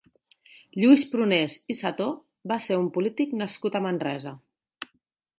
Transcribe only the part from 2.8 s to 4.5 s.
un polític nascut a Manresa.